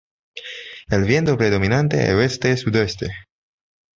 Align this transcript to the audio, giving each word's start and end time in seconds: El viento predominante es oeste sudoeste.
El 0.89 1.03
viento 1.03 1.37
predominante 1.37 2.05
es 2.09 2.15
oeste 2.15 2.57
sudoeste. 2.57 3.11